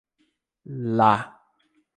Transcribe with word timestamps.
Lá 0.95 1.13